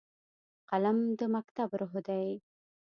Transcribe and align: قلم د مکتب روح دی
قلم 0.69 0.97
د 1.19 1.21
مکتب 1.35 1.69
روح 1.79 1.93
دی 2.07 2.27